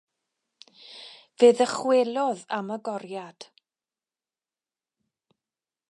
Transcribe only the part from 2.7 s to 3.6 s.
y goriad.